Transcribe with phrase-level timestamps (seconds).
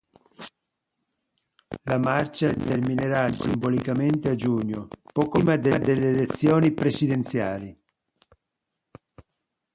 [1.83, 7.79] La marcia terminerà simbolicamente a giugno, poco prima delle elezioni presidenziali.